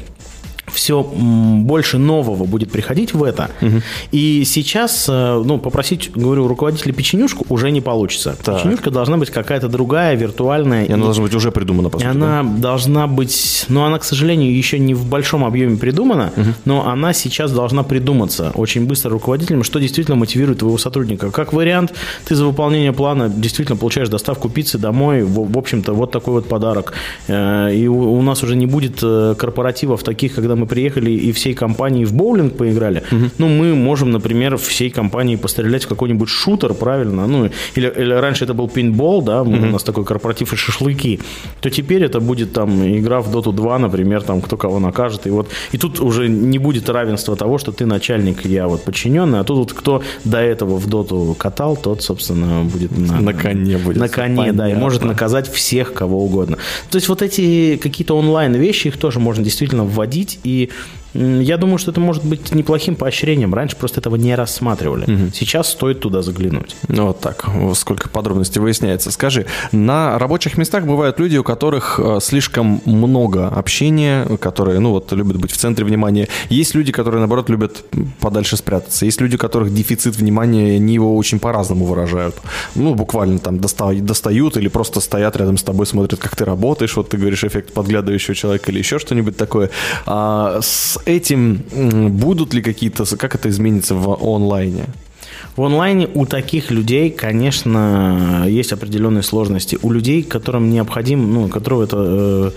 [0.72, 3.50] все больше нового будет приходить в это.
[3.60, 3.82] Угу.
[4.12, 8.36] И сейчас, э, ну, попросить, говорю, руководителя печенюшку уже не получится.
[8.42, 8.58] Так.
[8.58, 10.84] Печенюшка должна быть какая-то другая, виртуальная.
[10.84, 12.06] И она должна быть уже придумана, по сути.
[12.06, 12.60] И она да?
[12.60, 16.50] должна быть, ну, она, к сожалению, еще не в большом объеме придумана, угу.
[16.64, 21.30] но она сейчас должна придуматься очень быстро руководителем, что действительно мотивирует твоего сотрудника.
[21.30, 26.10] Как вариант, ты за выполнение плана действительно получаешь доставку пиццы домой, в, в общем-то, вот
[26.10, 26.92] такой вот подарок.
[27.28, 31.32] Э, и у, у нас уже не будет э, корпоративов таких, когда мы приехали и
[31.32, 33.30] всей компанией в боулинг поиграли, угу.
[33.38, 37.26] ну, мы можем, например, всей компанией пострелять в какой-нибудь шутер, правильно?
[37.26, 39.50] Ну, или, или раньше это был пинбол, да, угу.
[39.50, 41.20] у нас такой корпоратив и шашлыки,
[41.60, 45.30] то теперь это будет там игра в Dota 2, например, там кто кого накажет, и
[45.30, 49.44] вот, и тут уже не будет равенства того, что ты начальник, я вот подчиненный, а
[49.44, 53.96] тут вот кто до этого в Доту катал, тот, собственно, будет на, на коне будет.
[53.96, 54.58] На коне, Понятно.
[54.58, 56.58] да, и может наказать всех, кого угодно.
[56.90, 60.72] То есть вот эти какие-то онлайн вещи, их тоже можно действительно вводить, и м,
[61.14, 63.54] я думаю, что это может быть неплохим поощрением.
[63.54, 65.30] Раньше просто этого не рассматривали.
[65.34, 66.76] Сейчас стоит туда заглянуть.
[66.88, 69.10] Ну, вот так, сколько подробностей выясняется.
[69.10, 75.12] Скажи, на рабочих местах бывают люди, у которых э, слишком много общения, которые, ну, вот,
[75.12, 76.28] любят быть в центре внимания.
[76.50, 77.84] Есть люди, которые, наоборот, любят
[78.20, 79.04] подальше спрятаться.
[79.04, 82.36] Есть люди, у которых дефицит внимания, они его очень по-разному выражают.
[82.74, 86.96] Ну, буквально там доста- достают или просто стоят рядом с тобой, смотрят, как ты работаешь.
[86.96, 89.70] Вот ты говоришь эффект подглядывающего человека или еще что-нибудь такое.
[90.06, 91.62] А с этим
[92.18, 94.86] будут ли какие-то, как это изменится в онлайне?
[95.56, 99.78] В онлайне у таких людей, конечно, есть определенные сложности.
[99.82, 102.50] У людей, которым необходим, ну, которого это, э,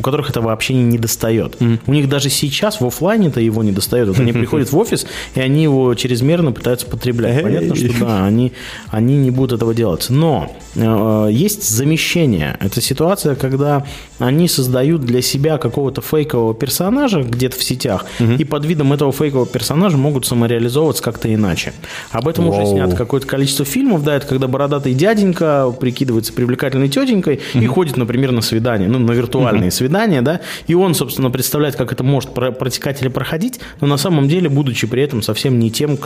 [0.00, 1.56] у которых этого общения не достает.
[1.86, 4.08] У них даже сейчас в офлайне-то его не достает.
[4.08, 7.42] Вот они приходят в офис, и они его чрезмерно пытаются потреблять.
[7.42, 8.52] Понятно, что да, они,
[8.88, 10.06] они не будут этого делать.
[10.08, 12.56] Но э, есть замещение.
[12.60, 13.84] Это ситуация, когда
[14.18, 18.06] они создают для себя какого-то фейкового персонажа где-то в сетях,
[18.38, 21.72] и под видом этого фейкового персонажа могут самореализовываться как-то иначе.
[22.10, 22.72] Об этом уже Вау.
[22.72, 28.32] снято какое-то количество фильмов, да, это когда бородатый дяденька прикидывается привлекательной тетенькой и ходит, например,
[28.32, 29.89] на свидание, ну, на виртуальные свидания,
[30.22, 34.28] да, и он, собственно, представляет, как это может про- протекать или проходить, но на самом
[34.28, 35.98] деле, будучи при этом совсем не тем,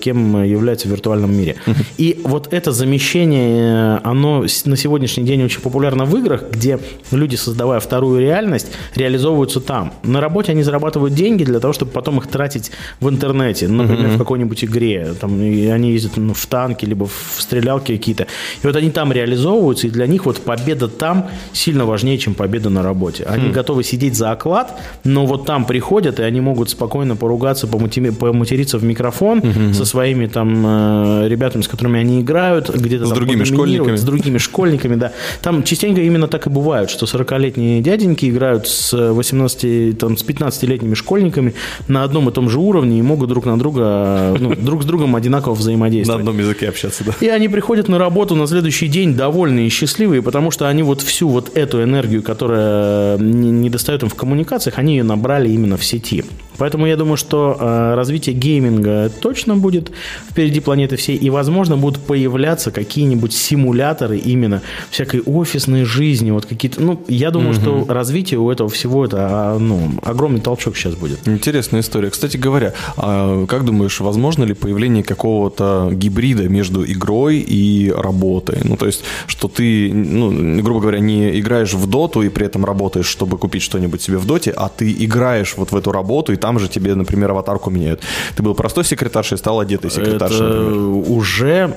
[0.00, 1.56] кем является в виртуальном мире.
[1.98, 6.78] И вот это замещение, э, оно на сегодняшний день очень популярно в играх, где
[7.10, 9.92] люди, создавая вторую реальность, реализовываются там.
[10.02, 12.70] На работе они зарабатывают деньги для того, чтобы потом их тратить
[13.00, 15.14] в интернете, например, в какой-нибудь игре.
[15.20, 18.26] Там, и они ездят ну, в танки, либо в стрелялки какие-то.
[18.62, 22.70] И вот они там реализовываются, и для них вот победа там сильно важнее, чем победа
[22.70, 23.23] на работе.
[23.26, 28.12] Они готовы сидеть за оклад, но вот там приходят, и они могут спокойно поругаться, помути-
[28.12, 29.42] поматериться в микрофон
[29.74, 33.96] со своими там э, ребятами, с которыми они играют, где-то С там другими школьниками.
[33.96, 35.12] с другими школьниками, да.
[35.42, 40.94] Там частенько именно так и бывает, что 40-летние дяденьки играют с 18, там, с 15-летними
[40.94, 41.54] школьниками
[41.88, 45.16] на одном и том же уровне и могут друг на друга, ну, друг с другом
[45.16, 46.20] одинаково На взаимодействовать.
[46.20, 47.12] одном языке общаться, да?
[47.20, 51.02] И они приходят на работу на следующий день довольные и счастливые, потому что они вот
[51.02, 55.76] всю вот эту энергию, которая не, не достает им в коммуникациях, они ее набрали именно
[55.76, 56.24] в сети.
[56.58, 59.90] Поэтому я думаю, что э, развитие гейминга точно будет
[60.30, 66.80] впереди планеты всей, и, возможно, будут появляться какие-нибудь симуляторы именно всякой офисной жизни, вот какие-то,
[66.82, 71.26] ну, я думаю, что развитие у этого всего это, а, ну, огромный толчок сейчас будет.
[71.26, 72.10] Интересная история.
[72.10, 78.58] Кстати говоря, а как думаешь, возможно ли появление какого-то гибрида между игрой и работой?
[78.64, 82.64] Ну, то есть, что ты, ну, грубо говоря, не играешь в доту и при этом
[82.64, 86.36] работаешь, чтобы купить что-нибудь себе в доте, а ты играешь вот в эту работу, и
[86.44, 88.02] там же тебе, например, аватарку меняют.
[88.36, 91.10] Ты был простой секретаршей, стал одетой секретаршей, Это например.
[91.10, 91.70] уже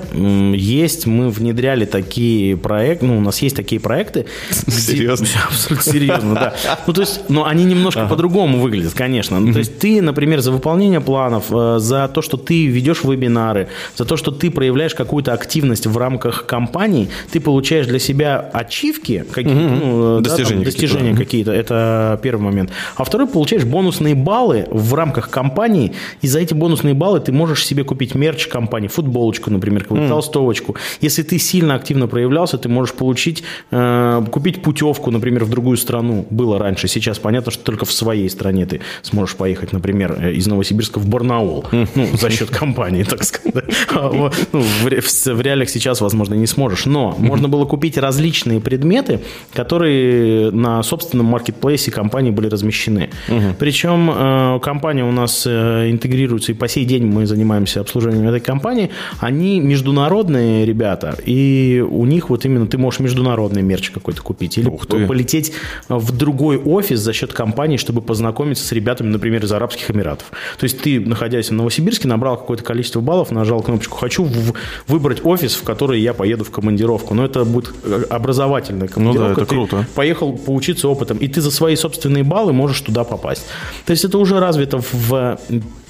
[0.54, 4.26] есть, мы внедряли такие проекты, ну, у нас есть такие проекты.
[4.66, 5.26] где- Серьезно?
[5.48, 6.54] Абсолютно серьезно, да.
[6.86, 9.40] Ну, то есть, но они немножко по-другому выглядят, конечно.
[9.40, 13.68] Ну, то есть, ты, например, за выполнение планов, э, за то, что ты ведешь вебинары,
[13.96, 19.24] за то, что ты проявляешь какую-то активность в рамках компании, ты получаешь для себя ачивки,
[19.32, 22.70] какие, ну, да, там, Достижения какие-то, достижения какие-то, это первый момент.
[22.96, 25.92] А второй, получаешь бонусные баллы в рамках компании,
[26.22, 30.76] и за эти бонусные баллы ты можешь себе купить мерч компании, футболочку, например, какую-то толстовочку.
[31.00, 36.26] Если ты сильно активно проявлялся, ты можешь получить, э, купить путевку, например, в другую страну.
[36.30, 40.46] Было раньше, сейчас понятно, что только в своей стране ты сможешь поехать, например, э, из
[40.46, 43.64] Новосибирска в Барнаул, ну, за счет компании, так сказать.
[43.90, 44.10] А,
[44.52, 46.86] ну, в реалиях сейчас, возможно, не сможешь.
[46.86, 49.20] Но можно было купить различные предметы,
[49.52, 53.10] которые на собственном маркетплейсе компании были размещены.
[53.58, 58.40] Причем э, компания у нас э, интегрируется, и по сей день мы занимаемся обслуживанием этой
[58.40, 58.90] компании.
[59.20, 64.70] Они международные ребята, и у них вот именно ты можешь международный мерч какой-то купить или
[65.06, 65.52] полететь
[65.88, 70.30] в другой офис за счет компании, чтобы познакомиться с ребятами, например, из Арабских Эмиратов.
[70.58, 74.54] То есть ты, находясь в Новосибирске, набрал какое-то количество баллов, нажал кнопочку «Хочу в-
[74.86, 77.14] выбрать офис, в который я поеду в командировку».
[77.14, 79.34] Но это будет э, образовательная командировка.
[79.34, 79.86] Ну это Ты круто.
[79.94, 83.46] Поехал поучиться опытом, и ты за свои собственные баллы можешь туда попасть.
[83.84, 85.38] То есть это уже развито в,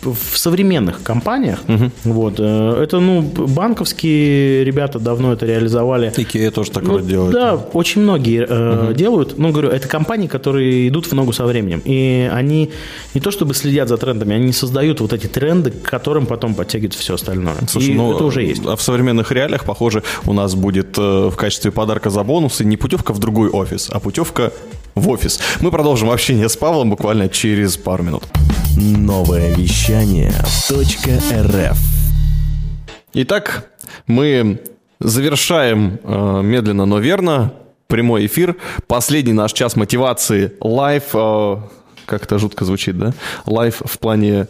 [0.02, 1.60] в современных компаниях.
[2.04, 2.34] Вот.
[2.38, 6.12] э, Это, ну, банковские ребята давно это реализовали.
[6.16, 7.32] Икея тоже так Ну, вроде делает.
[7.32, 9.38] Да, очень многие э, делают.
[9.38, 11.82] Ну, говорю, это компании, которые идут в ногу со временем.
[11.84, 12.70] И они
[13.14, 17.00] не то чтобы следят за трендами, они создают вот эти тренды, к которым потом подтягивается
[17.00, 17.54] все остальное.
[17.68, 18.62] Слушай, И ну, это уже есть.
[18.66, 22.76] А в современных реалиях, похоже, у нас будет э, в качестве подарка за бонусы не
[22.76, 24.52] путевка в другой офис, а путевка
[24.98, 25.40] в офис.
[25.60, 28.24] Мы продолжим общение с Павлом буквально через пару минут.
[28.76, 30.32] Новое вещание
[30.70, 31.78] .рф
[33.14, 33.70] Итак,
[34.06, 34.60] мы
[35.00, 37.52] завершаем э, медленно, но верно
[37.86, 38.56] прямой эфир.
[38.86, 41.04] Последний наш час мотивации live.
[41.14, 41.56] э,
[42.06, 43.12] Как-то жутко звучит, да?
[43.46, 44.46] Live в плане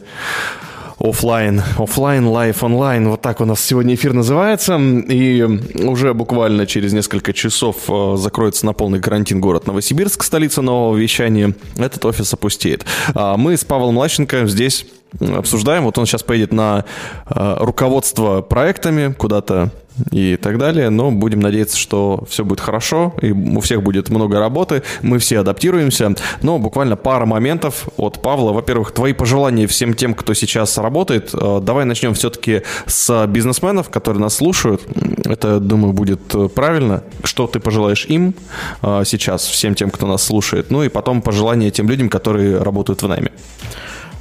[0.99, 3.09] офлайн, офлайн, live, онлайн.
[3.09, 4.77] Вот так у нас сегодня эфир называется.
[4.77, 5.43] И
[5.83, 11.55] уже буквально через несколько часов э, закроется на полный карантин город Новосибирск, столица нового вещания.
[11.77, 12.85] Этот офис опустеет.
[13.15, 14.87] А мы с Павлом Лащенко здесь
[15.21, 15.85] обсуждаем.
[15.85, 16.85] Вот он сейчас поедет на
[17.27, 19.71] э, руководство проектами куда-то
[20.11, 20.91] и так далее.
[20.91, 25.41] Но будем надеяться, что все будет хорошо, и у всех будет много работы, мы все
[25.41, 26.15] адаптируемся.
[26.43, 28.53] Но буквально пара моментов от Павла.
[28.53, 31.31] Во-первых, твои пожелания всем тем, кто сейчас работает.
[31.35, 34.83] Э, давай начнем все-таки с бизнесменов, которые нас слушают.
[35.25, 36.21] Это, думаю, будет
[36.55, 37.03] правильно.
[37.25, 38.35] Что ты пожелаешь им
[38.83, 40.71] э, сейчас, всем тем, кто нас слушает?
[40.71, 43.31] Ну и потом пожелания тем людям, которые работают в найме.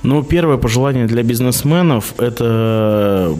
[0.03, 3.35] Ну, первое пожелание для бизнесменов– это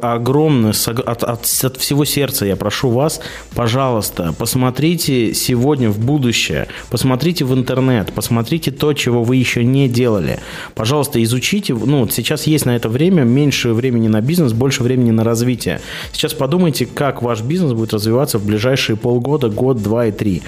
[0.00, 3.20] огромное, от, от, от всего сердца я прошу вас,
[3.54, 10.40] пожалуйста, посмотрите сегодня в будущее, посмотрите в интернет, посмотрите то, чего вы еще не делали.
[10.74, 15.24] Пожалуйста, изучите, ну, сейчас есть на это время, меньше времени на бизнес, больше времени на
[15.24, 15.80] развитие.
[16.12, 20.42] Сейчас подумайте, как ваш бизнес будет развиваться в ближайшие полгода, год, два и три.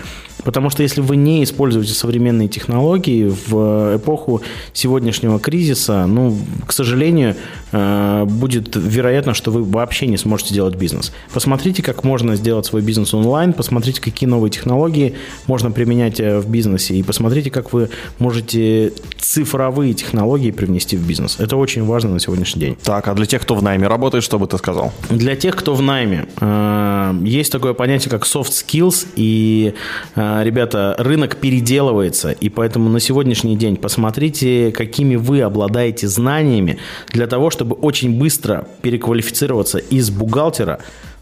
[0.44, 7.36] Потому что если вы не используете современные технологии в эпоху сегодняшнего кризиса, ну, к сожалению,
[7.72, 11.12] э, будет вероятно, что вы вообще не сможете делать бизнес.
[11.32, 15.14] Посмотрите, как можно сделать свой бизнес онлайн, посмотрите, какие новые технологии
[15.46, 21.38] можно применять э, в бизнесе, и посмотрите, как вы можете цифровые технологии привнести в бизнес.
[21.38, 22.76] Это очень важно на сегодняшний день.
[22.82, 24.92] Так, а для тех, кто в найме работает, что бы ты сказал?
[25.08, 29.74] Для тех, кто в найме, э, есть такое понятие, как soft skills, и
[30.42, 37.50] ребята, рынок переделывается, и поэтому на сегодняшний день посмотрите, какими вы обладаете знаниями для того,
[37.50, 40.80] чтобы очень быстро переквалифицироваться из бухгалтера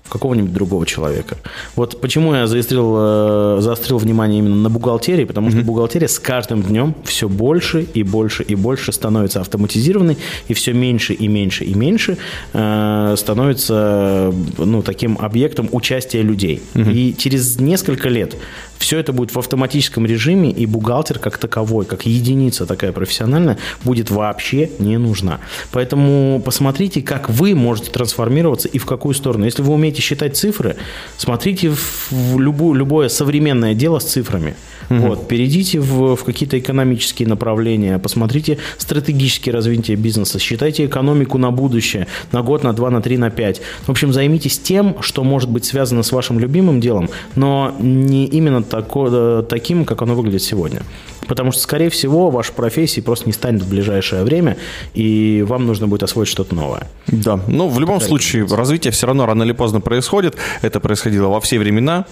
[0.09, 1.37] какого-нибудь другого человека.
[1.77, 6.62] Вот почему я заострил, э, заострил внимание именно на бухгалтерии, потому что бухгалтерия с каждым
[6.62, 10.16] днем все больше и больше и больше становится автоматизированной,
[10.49, 12.18] и все меньше и меньше и меньше
[12.53, 16.62] э, становится ну, таким объектом участия людей.
[16.75, 18.37] И через несколько лет
[18.79, 24.11] все это будет в автоматическом режиме, и бухгалтер как таковой, как единица такая профессиональная, будет
[24.11, 25.40] вообще не нужна.
[25.73, 29.44] Поэтому посмотрите, как вы можете трансформироваться и в какую сторону.
[29.44, 30.77] Если вы умеете считать цифры,
[31.17, 34.55] смотрите в любую, любое современное дело с цифрами.
[34.91, 35.01] Угу.
[35.01, 42.07] Вот, перейдите в, в какие-то экономические направления, посмотрите стратегические развитие бизнеса, считайте экономику на будущее,
[42.33, 43.61] на год, на два, на три, на пять.
[43.87, 48.63] В общем, займитесь тем, что может быть связано с вашим любимым делом, но не именно
[48.63, 50.83] тако, э, таким, как оно выглядит сегодня.
[51.29, 54.57] Потому что, скорее всего, ваша профессия просто не станет в ближайшее время,
[54.95, 56.88] и вам нужно будет освоить что-то новое.
[57.07, 60.37] Да, ну, в любом случае, развитие все равно рано или поздно происходит.
[60.62, 62.07] Это происходило во все времена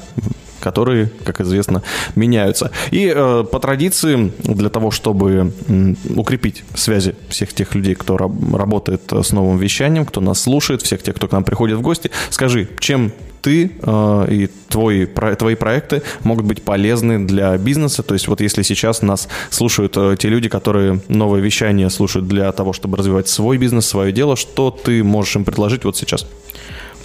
[0.59, 1.83] которые, как известно,
[2.16, 2.72] меняются.
[2.90, 8.55] И э, по традиции, для того, чтобы э, укрепить связи всех тех людей, кто раб-
[8.55, 12.11] работает с новым вещанием, кто нас слушает, всех тех, кто к нам приходит в гости,
[12.31, 13.12] скажи, чем
[13.46, 18.02] ты э, и твои, про, твои проекты могут быть полезны для бизнеса.
[18.02, 22.50] То есть вот если сейчас нас слушают э, те люди, которые новое вещание слушают для
[22.50, 26.26] того, чтобы развивать свой бизнес, свое дело, что ты можешь им предложить вот сейчас?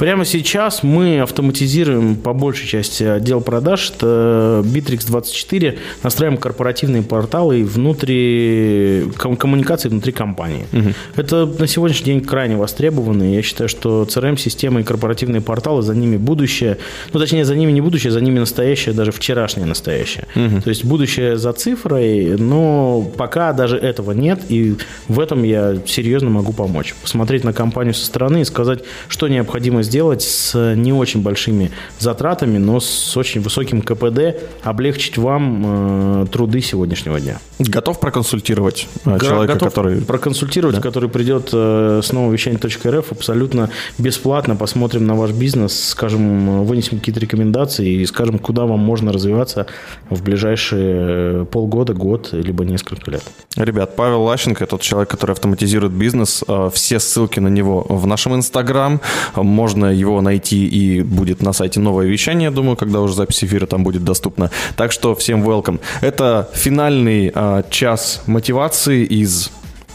[0.02, 3.92] Прямо сейчас мы автоматизируем по большей части отдел продаж.
[3.96, 5.78] Это Bittrex24.
[6.02, 10.66] Настраиваем корпоративные порталы внутри коммуникации внутри компании.
[10.74, 10.94] Угу.
[11.18, 13.32] Это на сегодняшний день крайне востребовано.
[13.32, 16.80] Я считаю, что CRM-системы и корпоративные порталы, за ними будущее.
[17.14, 20.26] Ну, точнее, за ними не будущее, за ними настоящее, даже вчерашнее настоящее.
[20.36, 20.62] Угу.
[20.62, 24.40] То есть будущее за цифрой, но пока даже этого нет.
[24.50, 26.96] И в этом я серьезно могу помочь.
[27.04, 31.69] Посмотреть на компанию со стороны и сказать, что необходимо сделать сделать с не очень большими
[31.99, 37.39] затратами, но с очень высоким КПД, облегчить вам э, труды сегодняшнего дня.
[37.60, 40.01] Готов проконсультировать э, человека, Готов который...
[40.01, 40.82] проконсультировать, да?
[40.82, 47.19] который придет э, с нового вещания.рф абсолютно бесплатно, посмотрим на ваш бизнес, скажем, вынесем какие-то
[47.19, 49.65] рекомендации и скажем, куда вам можно развиваться
[50.10, 53.23] в ближайшие полгода, год, либо несколько лет.
[53.58, 56.45] Ребят, Павел Лащенко, тот человек, который автоматизирует бизнес.
[56.73, 59.01] Все ссылки на него в нашем Инстаграм.
[59.36, 63.43] Можно можно его найти и будет на сайте новое вещание, я думаю, когда уже запись
[63.43, 64.49] эфира там будет доступна.
[64.75, 65.79] Так что всем welcome.
[66.01, 69.51] Это финальный а, час мотивации из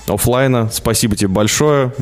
[0.08, 0.68] офлайна.
[0.72, 1.92] Спасибо тебе большое.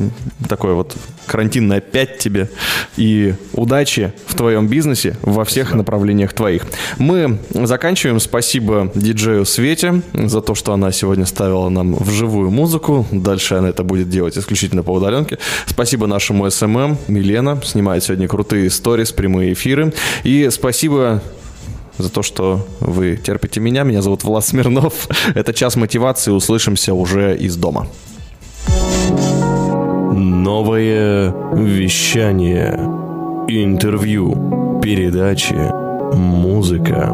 [0.47, 2.49] Такой вот карантинный опять тебе.
[2.97, 5.77] И удачи в твоем бизнесе во всех Спасибо.
[5.77, 6.65] направлениях твоих.
[6.97, 8.19] Мы заканчиваем.
[8.19, 13.05] Спасибо диджею Свете за то, что она сегодня ставила нам вживую музыку.
[13.11, 15.37] Дальше она это будет делать исключительно по удаленке.
[15.65, 16.97] Спасибо нашему SMM.
[17.07, 19.93] Милена снимает сегодня крутые истории, прямые эфиры.
[20.23, 21.21] И спасибо
[21.97, 23.83] за то, что вы терпите меня.
[23.83, 25.07] Меня зовут Влад Смирнов.
[25.35, 26.31] Это час мотивации.
[26.31, 27.87] Услышимся уже из дома.
[30.13, 32.73] Новое вещание.
[33.47, 34.79] Интервью.
[34.81, 35.55] Передачи.
[36.15, 37.13] Музыка.